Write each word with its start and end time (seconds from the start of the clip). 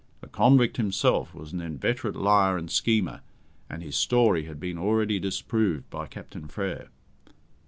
The 0.21 0.27
convict 0.27 0.77
himself 0.77 1.31
was 1.35 1.53
an 1.53 1.61
inveterate 1.61 2.15
liar 2.15 2.57
and 2.57 2.71
schemer, 2.71 3.21
and 3.69 3.83
his 3.83 3.95
story 3.95 4.45
had 4.45 4.59
been 4.59 4.79
already 4.79 5.19
disproved 5.19 5.87
by 5.91 6.07
Captain 6.07 6.47
Frere." 6.47 6.87